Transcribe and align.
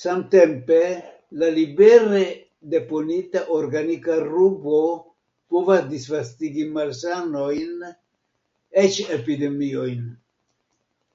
Samtempe 0.00 0.78
la 1.42 1.50
libere 1.58 2.22
deponita 2.72 3.42
organika 3.56 4.16
rubo 4.32 4.80
povas 5.54 5.86
disvastigi 5.92 6.66
malsanojn, 6.80 7.86
eĉ 8.84 8.98
epidemiojn. 9.18 10.04